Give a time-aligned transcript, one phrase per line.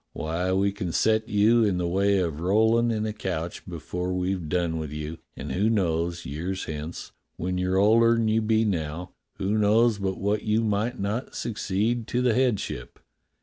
[0.13, 4.49] Why, we can set you in the way of rollin' in a coach before we've
[4.49, 9.11] done with you, and who knows, years hence, when you're older than you be now,
[9.37, 12.97] who knows but what you might not succeed to the headship.